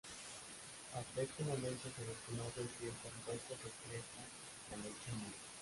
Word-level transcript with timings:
Hasta 0.95 1.21
este 1.21 1.43
momento 1.43 1.87
se 1.95 2.03
desconoce 2.03 2.67
si 2.79 2.87
el 2.87 2.93
compuesto 3.05 3.49
se 3.53 3.67
excreta 3.67 4.23
en 4.73 4.79
la 4.81 4.85
leche 4.89 5.11
humana. 5.13 5.35